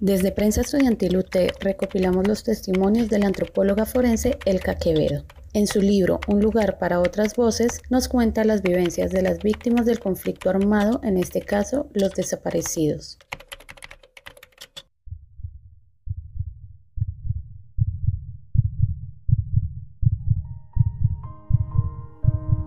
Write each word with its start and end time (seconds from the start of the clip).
Desde 0.00 0.30
Prensa 0.30 0.60
Estudiantil 0.60 1.16
UT 1.16 1.34
recopilamos 1.60 2.28
los 2.28 2.44
testimonios 2.44 3.08
de 3.08 3.18
la 3.18 3.28
antropóloga 3.28 3.86
forense 3.86 4.38
Elka 4.44 4.74
Quevedo. 4.74 5.24
En 5.54 5.66
su 5.66 5.80
libro 5.80 6.20
Un 6.28 6.42
lugar 6.42 6.78
para 6.78 7.00
otras 7.00 7.34
voces 7.34 7.80
nos 7.88 8.06
cuenta 8.06 8.44
las 8.44 8.60
vivencias 8.60 9.10
de 9.10 9.22
las 9.22 9.38
víctimas 9.38 9.86
del 9.86 9.98
conflicto 9.98 10.50
armado, 10.50 11.00
en 11.02 11.16
este 11.16 11.40
caso 11.40 11.88
los 11.94 12.12
desaparecidos. 12.12 13.18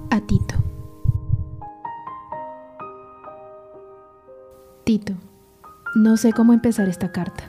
A 0.09 0.19
Tito. 0.25 0.55
Tito. 4.83 5.28
No 5.95 6.17
sé 6.17 6.33
cómo 6.33 6.53
empezar 6.53 6.87
esta 6.87 7.11
carta. 7.11 7.45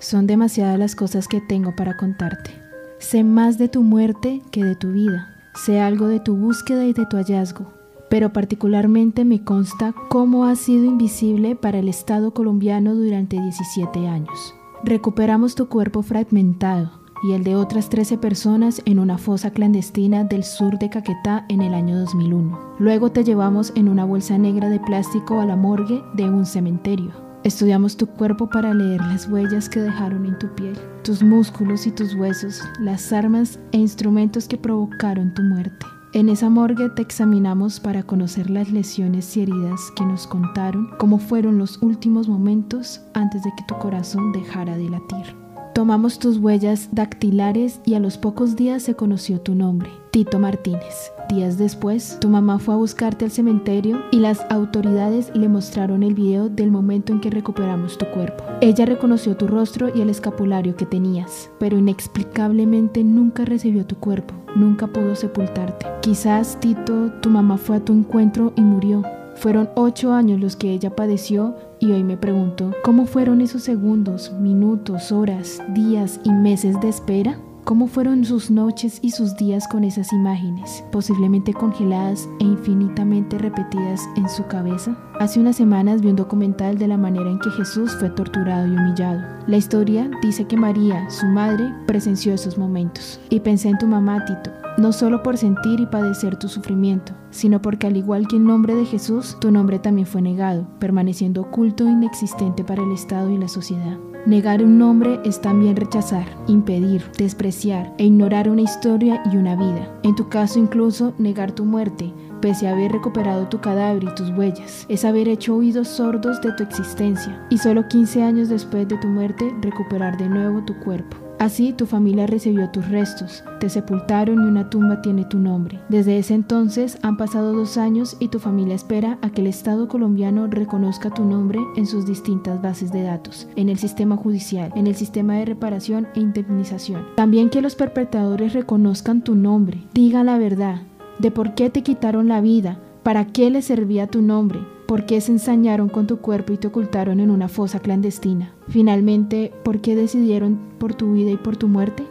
Son 0.00 0.26
demasiadas 0.26 0.78
las 0.80 0.96
cosas 0.96 1.28
que 1.28 1.40
tengo 1.40 1.76
para 1.76 1.96
contarte. 1.96 2.50
Sé 2.98 3.22
más 3.22 3.56
de 3.56 3.68
tu 3.68 3.82
muerte 3.82 4.42
que 4.50 4.64
de 4.64 4.74
tu 4.74 4.90
vida. 4.90 5.36
Sé 5.54 5.80
algo 5.80 6.08
de 6.08 6.18
tu 6.18 6.34
búsqueda 6.34 6.84
y 6.84 6.92
de 6.92 7.06
tu 7.06 7.16
hallazgo. 7.16 7.72
Pero 8.10 8.32
particularmente 8.32 9.24
me 9.24 9.44
consta 9.44 9.94
cómo 10.08 10.44
has 10.44 10.58
sido 10.58 10.84
invisible 10.84 11.54
para 11.54 11.78
el 11.78 11.88
Estado 11.88 12.34
colombiano 12.34 12.96
durante 12.96 13.40
17 13.40 14.08
años. 14.08 14.54
Recuperamos 14.82 15.54
tu 15.54 15.68
cuerpo 15.68 16.02
fragmentado 16.02 16.90
y 17.22 17.32
el 17.32 17.44
de 17.44 17.54
otras 17.54 17.90
13 17.90 18.18
personas 18.18 18.82
en 18.86 18.98
una 18.98 19.18
fosa 19.18 19.52
clandestina 19.52 20.24
del 20.24 20.42
sur 20.42 20.78
de 20.78 20.90
Caquetá 20.90 21.46
en 21.48 21.62
el 21.62 21.74
año 21.74 21.96
2001. 22.00 22.58
Luego 22.80 23.12
te 23.12 23.22
llevamos 23.22 23.72
en 23.76 23.88
una 23.88 24.04
bolsa 24.04 24.36
negra 24.36 24.68
de 24.68 24.80
plástico 24.80 25.40
a 25.40 25.46
la 25.46 25.54
morgue 25.54 26.02
de 26.14 26.28
un 26.28 26.44
cementerio. 26.44 27.23
Estudiamos 27.44 27.98
tu 27.98 28.06
cuerpo 28.06 28.48
para 28.48 28.72
leer 28.72 29.02
las 29.02 29.28
huellas 29.28 29.68
que 29.68 29.78
dejaron 29.78 30.24
en 30.24 30.38
tu 30.38 30.48
piel, 30.54 30.78
tus 31.02 31.22
músculos 31.22 31.86
y 31.86 31.90
tus 31.90 32.14
huesos, 32.14 32.62
las 32.80 33.12
armas 33.12 33.58
e 33.72 33.76
instrumentos 33.76 34.48
que 34.48 34.56
provocaron 34.56 35.34
tu 35.34 35.42
muerte. 35.42 35.84
En 36.14 36.30
esa 36.30 36.48
morgue 36.48 36.88
te 36.88 37.02
examinamos 37.02 37.80
para 37.80 38.02
conocer 38.02 38.48
las 38.48 38.70
lesiones 38.70 39.36
y 39.36 39.42
heridas 39.42 39.78
que 39.94 40.06
nos 40.06 40.26
contaron 40.26 40.88
cómo 40.98 41.18
fueron 41.18 41.58
los 41.58 41.82
últimos 41.82 42.30
momentos 42.30 43.02
antes 43.12 43.42
de 43.42 43.50
que 43.58 43.64
tu 43.68 43.74
corazón 43.78 44.32
dejara 44.32 44.78
de 44.78 44.88
latir. 44.88 45.36
Tomamos 45.74 46.18
tus 46.18 46.38
huellas 46.38 46.88
dactilares 46.92 47.78
y 47.84 47.92
a 47.92 48.00
los 48.00 48.16
pocos 48.16 48.56
días 48.56 48.84
se 48.84 48.94
conoció 48.94 49.42
tu 49.42 49.54
nombre, 49.54 49.90
Tito 50.14 50.38
Martínez. 50.38 51.10
Días 51.28 51.58
después, 51.58 52.18
tu 52.20 52.28
mamá 52.28 52.60
fue 52.60 52.74
a 52.74 52.76
buscarte 52.76 53.24
al 53.24 53.32
cementerio 53.32 54.00
y 54.12 54.20
las 54.20 54.46
autoridades 54.48 55.32
le 55.34 55.48
mostraron 55.48 56.04
el 56.04 56.14
video 56.14 56.48
del 56.48 56.70
momento 56.70 57.12
en 57.12 57.20
que 57.20 57.30
recuperamos 57.30 57.98
tu 57.98 58.06
cuerpo. 58.06 58.44
Ella 58.60 58.86
reconoció 58.86 59.36
tu 59.36 59.48
rostro 59.48 59.88
y 59.92 60.02
el 60.02 60.10
escapulario 60.10 60.76
que 60.76 60.86
tenías, 60.86 61.50
pero 61.58 61.76
inexplicablemente 61.76 63.02
nunca 63.02 63.44
recibió 63.44 63.86
tu 63.86 63.96
cuerpo, 63.96 64.34
nunca 64.54 64.86
pudo 64.86 65.16
sepultarte. 65.16 65.84
Quizás, 66.00 66.60
Tito, 66.60 67.10
tu 67.20 67.28
mamá 67.28 67.58
fue 67.58 67.78
a 67.78 67.84
tu 67.84 67.92
encuentro 67.92 68.52
y 68.54 68.60
murió. 68.60 69.02
Fueron 69.34 69.68
ocho 69.74 70.12
años 70.12 70.40
los 70.40 70.54
que 70.54 70.70
ella 70.70 70.94
padeció 70.94 71.56
y 71.80 71.90
hoy 71.90 72.04
me 72.04 72.16
pregunto, 72.16 72.70
¿cómo 72.84 73.06
fueron 73.06 73.40
esos 73.40 73.64
segundos, 73.64 74.30
minutos, 74.38 75.10
horas, 75.10 75.60
días 75.74 76.20
y 76.22 76.30
meses 76.30 76.80
de 76.80 76.88
espera? 76.88 77.36
¿Cómo 77.64 77.86
fueron 77.86 78.26
sus 78.26 78.50
noches 78.50 78.98
y 79.00 79.12
sus 79.12 79.36
días 79.36 79.66
con 79.68 79.84
esas 79.84 80.12
imágenes, 80.12 80.84
posiblemente 80.92 81.54
congeladas 81.54 82.28
e 82.38 82.44
infinitamente 82.44 83.38
repetidas 83.38 84.02
en 84.16 84.28
su 84.28 84.46
cabeza? 84.46 84.98
Hace 85.18 85.40
unas 85.40 85.56
semanas 85.56 86.02
vi 86.02 86.08
un 86.08 86.16
documental 86.16 86.76
de 86.76 86.88
la 86.88 86.98
manera 86.98 87.30
en 87.30 87.38
que 87.38 87.50
Jesús 87.52 87.96
fue 87.98 88.10
torturado 88.10 88.66
y 88.66 88.76
humillado. 88.76 89.22
La 89.46 89.58
historia 89.58 90.10
dice 90.22 90.46
que 90.46 90.56
María, 90.56 91.10
su 91.10 91.26
madre, 91.26 91.70
presenció 91.86 92.32
esos 92.32 92.56
momentos. 92.56 93.20
Y 93.28 93.40
pensé 93.40 93.68
en 93.68 93.76
tu 93.76 93.86
mamá, 93.86 94.24
Tito, 94.24 94.50
no 94.78 94.90
solo 94.90 95.22
por 95.22 95.36
sentir 95.36 95.80
y 95.80 95.86
padecer 95.86 96.38
tu 96.38 96.48
sufrimiento, 96.48 97.12
sino 97.30 97.60
porque 97.60 97.86
al 97.86 97.98
igual 97.98 98.26
que 98.26 98.36
el 98.36 98.44
nombre 98.44 98.74
de 98.74 98.86
Jesús, 98.86 99.36
tu 99.42 99.50
nombre 99.50 99.78
también 99.78 100.06
fue 100.06 100.22
negado, 100.22 100.66
permaneciendo 100.78 101.42
oculto 101.42 101.86
e 101.86 101.90
inexistente 101.90 102.64
para 102.64 102.82
el 102.82 102.92
Estado 102.92 103.30
y 103.30 103.36
la 103.36 103.48
sociedad. 103.48 103.98
Negar 104.24 104.64
un 104.64 104.78
nombre 104.78 105.20
es 105.26 105.42
también 105.42 105.76
rechazar, 105.76 106.24
impedir, 106.46 107.04
despreciar 107.18 107.92
e 107.98 108.06
ignorar 108.06 108.48
una 108.48 108.62
historia 108.62 109.22
y 109.30 109.36
una 109.36 109.56
vida. 109.56 109.94
En 110.02 110.14
tu 110.14 110.30
caso 110.30 110.58
incluso 110.58 111.12
negar 111.18 111.52
tu 111.52 111.66
muerte, 111.66 112.14
pese 112.44 112.68
a 112.68 112.72
haber 112.72 112.92
recuperado 112.92 113.48
tu 113.48 113.58
cadáver 113.58 114.04
y 114.04 114.14
tus 114.14 114.28
huellas, 114.28 114.84
es 114.90 115.06
haber 115.06 115.28
hecho 115.28 115.56
oídos 115.56 115.88
sordos 115.88 116.42
de 116.42 116.52
tu 116.52 116.62
existencia 116.62 117.42
y 117.48 117.56
solo 117.56 117.88
15 117.88 118.22
años 118.22 118.50
después 118.50 118.86
de 118.86 118.98
tu 118.98 119.08
muerte 119.08 119.50
recuperar 119.62 120.18
de 120.18 120.28
nuevo 120.28 120.62
tu 120.62 120.78
cuerpo. 120.80 121.16
Así 121.38 121.72
tu 121.72 121.86
familia 121.86 122.26
recibió 122.26 122.68
tus 122.68 122.86
restos, 122.90 123.42
te 123.60 123.70
sepultaron 123.70 124.44
y 124.44 124.46
una 124.46 124.68
tumba 124.68 125.00
tiene 125.00 125.24
tu 125.24 125.38
nombre. 125.38 125.80
Desde 125.88 126.18
ese 126.18 126.34
entonces 126.34 126.98
han 127.00 127.16
pasado 127.16 127.54
dos 127.54 127.78
años 127.78 128.14
y 128.20 128.28
tu 128.28 128.38
familia 128.38 128.74
espera 128.74 129.18
a 129.22 129.30
que 129.30 129.40
el 129.40 129.46
Estado 129.46 129.88
colombiano 129.88 130.46
reconozca 130.46 131.08
tu 131.08 131.24
nombre 131.24 131.60
en 131.76 131.86
sus 131.86 132.04
distintas 132.04 132.60
bases 132.60 132.92
de 132.92 133.04
datos, 133.04 133.48
en 133.56 133.70
el 133.70 133.78
sistema 133.78 134.18
judicial, 134.18 134.70
en 134.76 134.86
el 134.86 134.96
sistema 134.96 135.36
de 135.36 135.46
reparación 135.46 136.08
e 136.14 136.20
indemnización. 136.20 137.06
También 137.16 137.48
que 137.48 137.62
los 137.62 137.74
perpetradores 137.74 138.52
reconozcan 138.52 139.24
tu 139.24 139.34
nombre, 139.34 139.82
diga 139.94 140.22
la 140.24 140.36
verdad 140.36 140.82
de 141.18 141.30
por 141.30 141.54
qué 141.54 141.70
te 141.70 141.82
quitaron 141.82 142.28
la 142.28 142.40
vida, 142.40 142.78
para 143.02 143.26
qué 143.26 143.50
les 143.50 143.66
servía 143.66 144.06
tu 144.06 144.22
nombre, 144.22 144.60
¿Por 144.86 145.06
qué 145.06 145.22
se 145.22 145.32
ensañaron 145.32 145.88
con 145.88 146.06
tu 146.06 146.18
cuerpo 146.18 146.52
y 146.52 146.58
te 146.58 146.66
ocultaron 146.66 147.18
en 147.18 147.30
una 147.30 147.48
fosa 147.48 147.80
clandestina? 147.80 148.52
Finalmente, 148.68 149.50
¿por 149.62 149.80
qué 149.80 149.96
decidieron 149.96 150.58
por 150.78 150.94
tu 150.94 151.14
vida 151.14 151.30
y 151.30 151.38
por 151.38 151.56
tu 151.56 151.68
muerte? 151.68 152.04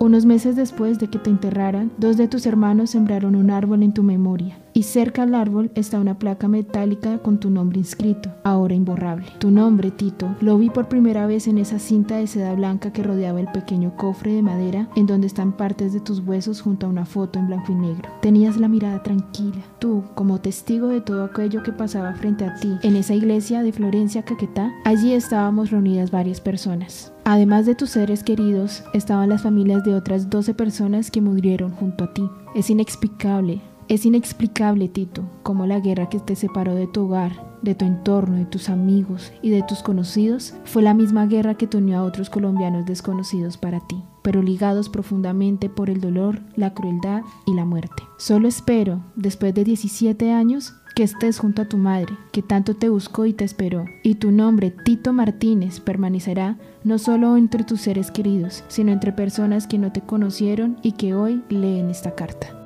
Unos 0.00 0.26
meses 0.26 0.56
después 0.56 0.98
de 0.98 1.06
que 1.06 1.20
te 1.20 1.30
enterraran, 1.30 1.92
dos 1.98 2.16
de 2.16 2.26
tus 2.26 2.44
hermanos 2.44 2.90
sembraron 2.90 3.36
un 3.36 3.50
árbol 3.50 3.84
en 3.84 3.94
tu 3.94 4.02
memoria 4.02 4.58
y 4.74 4.84
cerca 4.84 5.22
al 5.22 5.34
árbol 5.34 5.70
está 5.74 5.98
una 5.98 6.18
placa 6.18 6.48
metálica 6.48 7.18
con 7.18 7.38
tu 7.38 7.50
nombre 7.50 7.78
inscrito, 7.78 8.30
ahora 8.44 8.74
imborrable. 8.74 9.26
Tu 9.38 9.50
nombre, 9.50 9.90
Tito, 9.90 10.34
lo 10.40 10.58
vi 10.58 10.70
por 10.70 10.88
primera 10.88 11.26
vez 11.26 11.46
en 11.46 11.58
esa 11.58 11.78
cinta 11.78 12.16
de 12.16 12.26
seda 12.26 12.54
blanca 12.54 12.92
que 12.92 13.02
rodeaba 13.02 13.40
el 13.40 13.48
pequeño 13.48 13.96
cofre 13.96 14.32
de 14.32 14.42
madera 14.42 14.88
en 14.96 15.06
donde 15.06 15.26
están 15.26 15.52
partes 15.52 15.92
de 15.92 16.00
tus 16.00 16.20
huesos 16.20 16.60
junto 16.60 16.86
a 16.86 16.90
una 16.90 17.04
foto 17.04 17.38
en 17.38 17.46
blanco 17.46 17.72
y 17.72 17.74
negro. 17.74 18.08
Tenías 18.20 18.56
la 18.56 18.68
mirada 18.68 19.02
tranquila. 19.02 19.62
Tú, 19.78 20.04
como 20.14 20.40
testigo 20.40 20.88
de 20.88 21.00
todo 21.00 21.24
aquello 21.24 21.62
que 21.62 21.72
pasaba 21.72 22.14
frente 22.14 22.44
a 22.44 22.54
ti 22.54 22.76
en 22.82 22.96
esa 22.96 23.14
iglesia 23.14 23.62
de 23.62 23.72
Florencia, 23.72 24.24
Caquetá, 24.24 24.72
allí 24.84 25.12
estábamos 25.12 25.70
reunidas 25.70 26.10
varias 26.10 26.40
personas. 26.40 27.12
Además 27.24 27.66
de 27.66 27.76
tus 27.76 27.90
seres 27.90 28.24
queridos, 28.24 28.82
estaban 28.94 29.28
las 29.28 29.42
familias 29.42 29.84
de 29.84 29.94
otras 29.94 30.28
12 30.28 30.54
personas 30.54 31.10
que 31.10 31.20
murieron 31.20 31.70
junto 31.70 32.04
a 32.04 32.12
ti. 32.12 32.28
Es 32.54 32.68
inexplicable, 32.68 33.60
es 33.88 34.06
inexplicable, 34.06 34.88
Tito, 34.88 35.22
cómo 35.42 35.66
la 35.66 35.80
guerra 35.80 36.08
que 36.08 36.20
te 36.20 36.36
separó 36.36 36.74
de 36.74 36.86
tu 36.86 37.06
hogar, 37.06 37.52
de 37.62 37.74
tu 37.74 37.84
entorno, 37.84 38.36
de 38.36 38.44
tus 38.44 38.68
amigos 38.68 39.32
y 39.42 39.50
de 39.50 39.62
tus 39.62 39.82
conocidos 39.82 40.54
fue 40.64 40.82
la 40.82 40.94
misma 40.94 41.26
guerra 41.26 41.54
que 41.54 41.66
te 41.66 41.76
unió 41.76 41.98
a 41.98 42.04
otros 42.04 42.30
colombianos 42.30 42.86
desconocidos 42.86 43.56
para 43.56 43.80
ti, 43.80 44.02
pero 44.22 44.42
ligados 44.42 44.88
profundamente 44.88 45.68
por 45.68 45.90
el 45.90 46.00
dolor, 46.00 46.40
la 46.56 46.74
crueldad 46.74 47.22
y 47.46 47.54
la 47.54 47.64
muerte. 47.64 48.02
Solo 48.18 48.48
espero, 48.48 49.02
después 49.14 49.54
de 49.54 49.64
17 49.64 50.32
años, 50.32 50.74
que 50.94 51.02
estés 51.02 51.38
junto 51.38 51.62
a 51.62 51.68
tu 51.68 51.78
madre, 51.78 52.16
que 52.32 52.42
tanto 52.42 52.76
te 52.76 52.88
buscó 52.88 53.24
y 53.24 53.32
te 53.32 53.44
esperó, 53.44 53.86
y 54.02 54.16
tu 54.16 54.30
nombre, 54.30 54.70
Tito 54.70 55.12
Martínez, 55.12 55.80
permanecerá 55.80 56.58
no 56.84 56.98
solo 56.98 57.36
entre 57.36 57.64
tus 57.64 57.80
seres 57.80 58.10
queridos, 58.10 58.64
sino 58.68 58.92
entre 58.92 59.12
personas 59.12 59.66
que 59.66 59.78
no 59.78 59.92
te 59.92 60.02
conocieron 60.02 60.76
y 60.82 60.92
que 60.92 61.14
hoy 61.14 61.42
leen 61.48 61.88
esta 61.90 62.14
carta. 62.14 62.61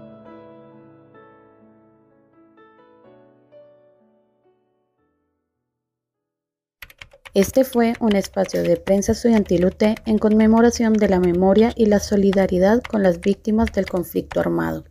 Este 7.36 7.64
fue 7.64 7.92
un 8.00 8.16
espacio 8.16 8.62
de 8.62 8.78
prensa 8.78 9.12
estudiantil 9.12 9.66
UT 9.66 9.82
en 10.06 10.16
conmemoración 10.16 10.94
de 10.94 11.10
la 11.10 11.20
memoria 11.20 11.70
y 11.76 11.84
la 11.84 12.00
solidaridad 12.00 12.82
con 12.82 13.02
las 13.02 13.20
víctimas 13.20 13.70
del 13.72 13.84
conflicto 13.84 14.40
armado. 14.40 14.84